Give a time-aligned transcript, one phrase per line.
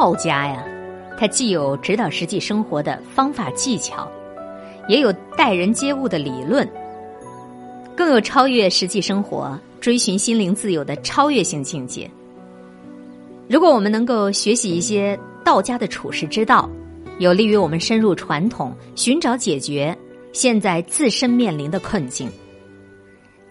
[0.00, 0.64] 道家呀，
[1.18, 4.10] 它既有指导实际生活的方法技巧，
[4.88, 6.66] 也有待人接物的理论，
[7.94, 12.10] 更有超越实际生活、追寻心灵自由的超越性境界。
[13.46, 16.66] 如果我们能够学习一些道家的处世之道，
[17.18, 19.94] 有利于我们深入传统，寻找解决
[20.32, 22.26] 现在自身面临的困境。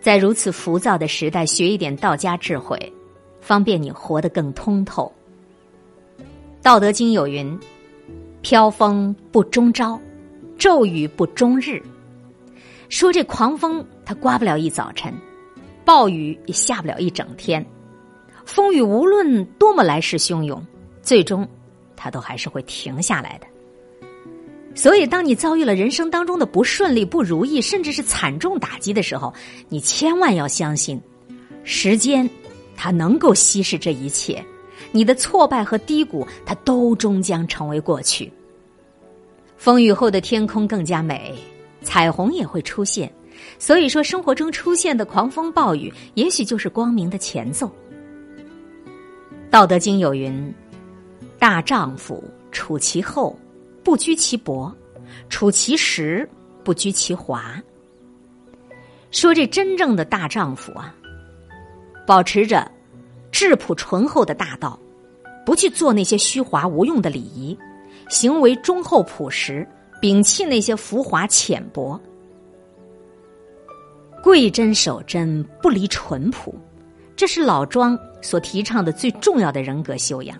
[0.02, 2.91] 在如此浮躁的时代，学一点道家智慧，
[3.39, 5.13] 方便你活得更通透。
[6.62, 7.57] 《道德经》有云
[8.41, 9.99] ：“飘风不终朝，
[10.58, 11.82] 骤雨不终日。”
[12.90, 15.13] 说这狂风它刮不了一早晨，
[15.85, 17.66] 暴雨也下不了一整天，
[18.45, 20.62] 风雨无论多么来势汹涌，
[21.02, 21.48] 最终
[21.95, 23.48] 它都还是会停下来的。
[24.76, 29.34] 所以，当你遭遇了人生当中的不顺利、不如意，甚至是惨重打击的时候，
[29.70, 30.99] 你千万要相信，
[31.63, 32.30] 时间
[32.76, 34.44] 它能够稀释这一切，
[34.91, 38.31] 你的挫败和低谷，它都终将成为过去。
[39.57, 41.35] 风雨后的天空更加美，
[41.81, 43.12] 彩虹也会出现。
[43.57, 47.68] 所以说，生活中出现的狂风暴雨，也许就是光明的前奏。
[49.49, 50.54] 《道德经》有云
[51.40, 53.37] ：“大丈夫处其厚。”
[53.81, 54.71] 不居其薄，
[55.29, 56.29] 处其实，
[56.63, 57.59] 不居其华。
[59.09, 60.93] 说这真正的大丈夫啊，
[62.05, 62.70] 保持着
[63.40, 64.78] 质朴醇厚的大道，
[65.45, 67.57] 不去做那些虚华无用的礼仪，
[68.09, 69.66] 行为忠厚朴实，
[70.01, 71.97] 摒弃那些浮华浅薄，
[74.22, 76.53] 贵真守真，不离淳朴。
[77.16, 80.38] 这是老庄所提倡的最重要的人格修养。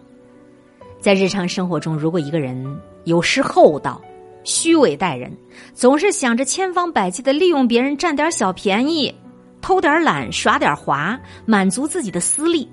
[1.00, 4.02] 在日常生活中，如果一个人有失厚道、
[4.44, 5.32] 虚伪待人，
[5.74, 9.16] 总是想着千方百计的利用别人占点小便宜、
[9.62, 12.68] 偷点懒、耍点滑，满足自己的私利，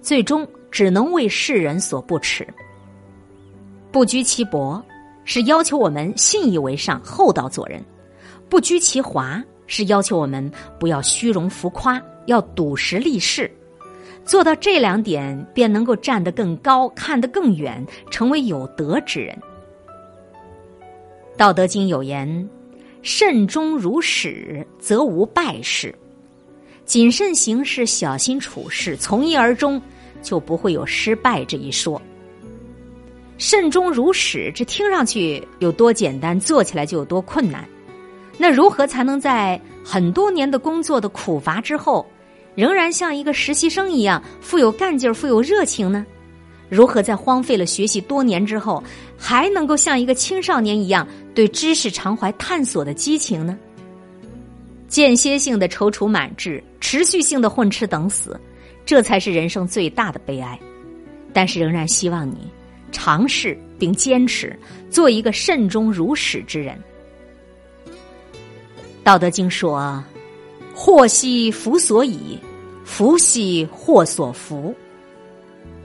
[0.00, 2.46] 最终只能为世人所不齿。
[3.90, 4.82] 不居其薄，
[5.24, 7.80] 是要求我们信以为上、厚道做人；
[8.48, 13.50] 不居其华，是要求我们不要虚荣浮夸，要笃实立世。
[14.24, 19.36] 做到这两点，便能够站得更高，看得更远，成为有德之人。
[21.36, 22.48] 道德经有言
[23.00, 25.94] ：“慎终如始，则无败事。”
[26.88, 29.80] 谨慎行事，小心处事，从一而终，
[30.22, 32.00] 就不会有失败这一说。
[33.36, 37.62] 慎终如始，这听上去有多简单，做起来就有多困难。
[38.38, 42.06] 那如何才能在很多年的工作的苦乏之后？
[42.54, 46.06] 仍然像一个实习生一样富有干劲儿、富有热情呢？
[46.70, 48.82] 如何在荒废了学习多年之后，
[49.14, 53.58] 还能够像一个青少年一样对知识常怀探索的激情呢？
[54.88, 58.38] 间歇性的踌躇满志，持续性的混吃等死，
[58.84, 60.58] 这才是人生最大的悲哀。
[61.32, 62.50] 但是，仍然希望你
[62.90, 64.58] 尝试并坚持，
[64.90, 66.76] 做一个慎终如始之人。
[69.04, 70.02] 道德经说
[70.74, 72.38] ：“祸兮福所倚。”
[72.88, 74.74] 福兮祸所伏，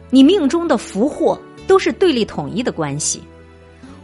[0.10, 1.38] 你命中的福祸
[1.68, 3.22] 都是对立统一的关系，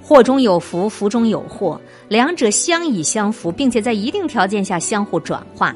[0.10, 5.72] 祸中有福，福中有祸，两者相倚相扶，并且在一定条件下相互转化。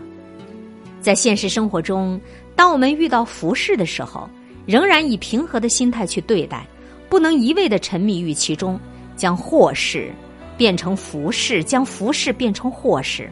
[0.99, 2.19] 在现实生活中，
[2.55, 4.27] 当我们遇到福事的时候，
[4.65, 6.65] 仍然以平和的心态去对待，
[7.09, 8.79] 不能一味的沉迷于其中，
[9.15, 10.11] 将祸事
[10.57, 13.29] 变成福事，将福事变成祸事。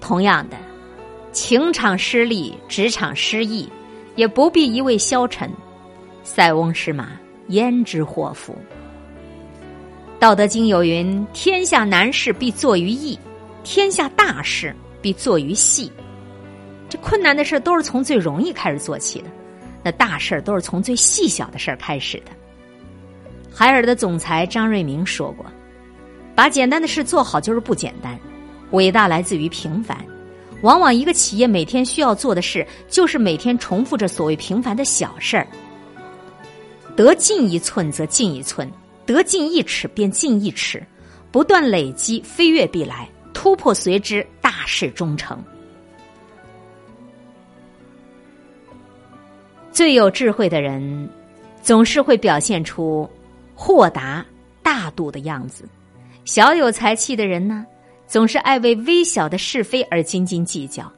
[0.00, 0.56] 同样的。
[1.32, 3.68] 情场失利，职场失意，
[4.14, 5.50] 也不必一味消沉。
[6.22, 7.10] 塞翁失马，
[7.48, 8.54] 焉知祸福？
[10.20, 13.18] 道德经有云：“天下难事必作于易，
[13.64, 15.90] 天下大事必作于细。”
[16.90, 19.28] 这困难的事都是从最容易开始做起的，
[19.82, 22.32] 那大事都是从最细小的事开始的。
[23.50, 25.46] 海尔的总裁张瑞明说过
[26.36, 28.18] ：“把简单的事做好就是不简单，
[28.72, 29.96] 伟大来自于平凡。”
[30.60, 35.46] 往往一个企业每天需要做的事，就是每天重复着所谓平凡的小事儿。
[36.94, 38.70] 得进一寸则进一寸，
[39.10, 40.80] 得进一尺便进一尺，
[41.32, 45.36] 不断累积，飞跃必来，突破随之，大事终成。
[49.72, 51.10] 最有智慧的人，
[51.60, 53.10] 总是会表现出
[53.52, 54.24] 豁达
[54.62, 55.64] 大度的样子；
[56.24, 57.66] 小有才气的人呢？
[58.06, 60.88] 总是爱为微小的是非而斤斤计较，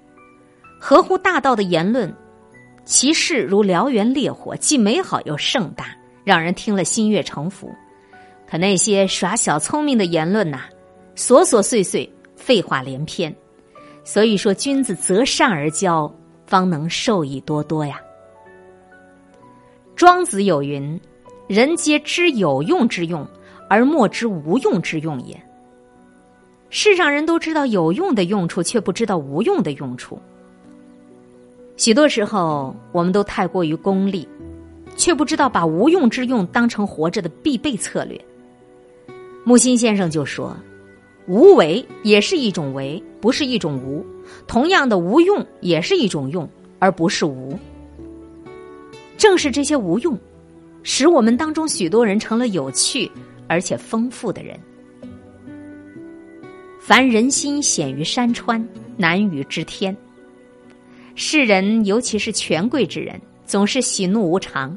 [0.79, 2.15] 合乎大道的言论，
[2.85, 7.75] 其势如燎原烈火，既美好又盛大，让人听了心悦诚服。
[8.53, 10.65] 可那些耍小聪明的言论呐，
[11.17, 12.07] 琐琐碎碎，
[12.37, 13.35] 废话连篇。
[14.05, 16.15] 所以说，君子择善而交，
[16.45, 17.99] 方能受益多多呀。
[19.97, 21.01] 庄子有云
[21.49, 23.27] ：“人皆知有用之用，
[23.71, 25.35] 而莫知无用之用也。
[26.69, 30.21] 世上人都知道有用的用处，却不知道无用的用处。
[31.79, 34.29] 许多时候，我们都太过于功利，
[34.95, 38.23] 却不知道把无用之用当成活着的必备策略。
[39.45, 40.57] 木心先生就说
[41.27, 44.05] ：“无为也是一种为，不是一种无；
[44.47, 46.49] 同样的，无用也是一种用，
[46.79, 47.59] 而不是无。
[49.17, 50.17] 正是这些无用，
[50.83, 53.11] 使我们当中许多人成了有趣
[53.49, 54.59] 而且丰富的人。”
[56.81, 58.65] 凡人心显于山川，
[58.97, 59.97] 难于知天。
[61.15, 64.77] 世人，尤其是权贵之人，总是喜怒无常，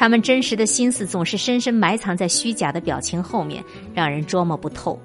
[0.00, 3.62] 他们真实的心思总是深深埋藏在虚假的表情后面，
[3.94, 4.98] 让人捉摸不透。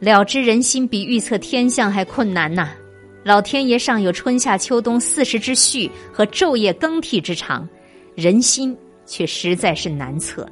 [0.00, 2.68] 了知人心比预测天象还困难呐！
[3.24, 7.66] 老天爷尚有春夏秋冬四时之序和昼夜更替之长，
[8.14, 8.76] 人心
[9.06, 10.46] 却实在是难测。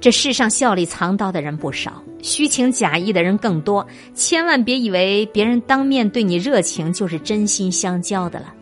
[0.00, 3.84] 这世上笑里藏刀的人不少，虚情假意的人更多。
[4.14, 8.54] 千万别以为别人当面对你热情就是真心相交的了，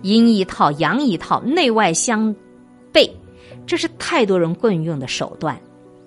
[0.00, 2.34] 阴一套阳一套，内外相，
[3.66, 5.58] 这是太多人惯用的手段，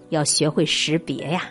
[0.09, 1.49] 要学会识别呀。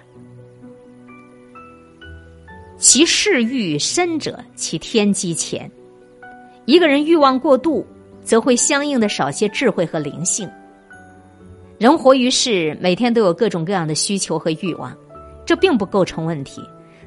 [2.78, 5.70] 其事欲深者，其天机浅。
[6.64, 7.86] 一个人欲望过度，
[8.22, 10.48] 则会相应的少些智慧和灵性。
[11.76, 14.96] 人活于世，每天都有各种各样的需求和欲望，
[15.44, 16.62] 这并不构成问题。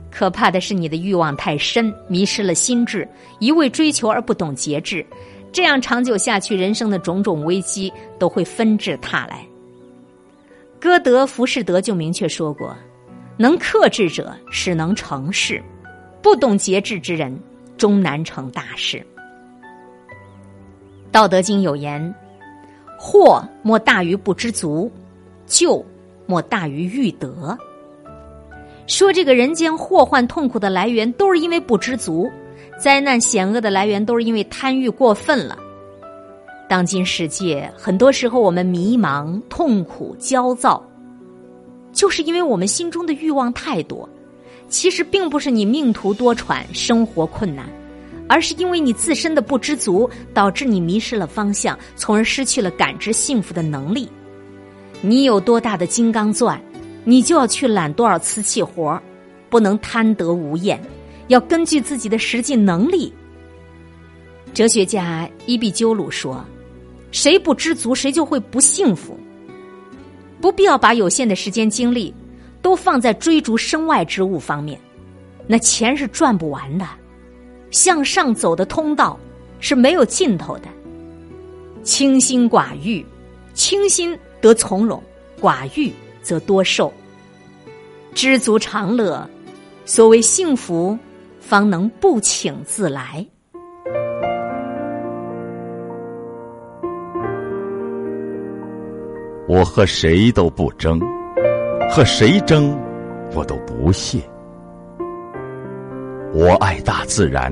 [0.09, 3.07] 可怕的是你的欲望太深，迷失了心智，
[3.39, 5.06] 一味追求而不懂节制，
[5.51, 9.45] 这样长久下去，人生的种种危机都会纷至沓来。
[10.80, 12.75] 歌德《浮士德》就明确说过
[13.38, 15.62] ：“能克制者，使能成事；
[16.21, 17.38] 不懂节制之人，
[17.77, 18.98] 终难成大事。”
[21.12, 22.13] 《道德经》有言。
[22.98, 24.92] 祸莫大于不知足，
[25.48, 25.83] 救
[26.27, 27.57] 莫大于欲得。
[28.86, 32.30] 说这个人间祸患痛苦的来源都是因为不知足，
[32.81, 35.56] 灾难险恶的来源都是因为贪欲过分了。
[36.68, 40.83] 当今世界，很多时候我们迷茫、痛苦、焦躁，
[41.94, 44.10] 就是因为我们心中的欲望太多。
[44.68, 47.68] 其实并不是你命途多舛、生活困难。
[48.28, 54.10] 而是因为你自身的不知足，导致你迷失了方向，从而失去了感知幸福的能力。
[55.01, 56.60] 你有多大的金刚钻，
[57.04, 59.00] 你就要去揽多少瓷器活
[59.50, 60.81] 不能贪得无厌，
[61.31, 63.12] 要根据自己的实际能力。
[64.54, 66.44] 哲学家伊壁鸠鲁说
[67.12, 69.18] ：“谁不知足，谁就会不幸福。”
[70.42, 72.13] 不必要把有限的时间精力
[72.62, 74.78] 都放在追逐身外之物方面，
[75.48, 76.86] 那钱是赚不完的。
[77.69, 79.18] 向上走的通道
[79.62, 80.68] 是没有尽头的。
[81.81, 83.06] 清心寡欲，
[83.54, 85.01] 清心得从容，
[85.39, 86.92] 寡欲则多寿。
[88.13, 89.25] 知足常乐，
[89.86, 91.00] 所谓幸福，
[91.41, 93.25] 方能不请自来。
[99.49, 100.97] 我和谁都不争，
[101.89, 102.79] 和谁争，
[103.35, 104.19] 我都不屑。
[106.33, 107.51] 我爱大自然，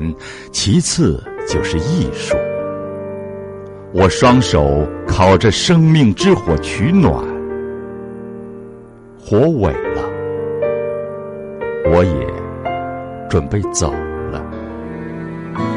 [0.53, 2.37] 其次就是艺术。
[3.91, 7.13] 我双手烤着生命之火取暖，
[9.19, 10.03] 火萎了，
[11.91, 12.38] 我也
[13.29, 13.93] 准备走
[14.31, 14.41] 了。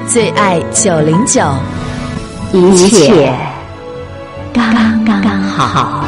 [0.08, 1.42] 最爱九零九，
[2.52, 3.32] 一切
[4.52, 6.01] 刚刚好。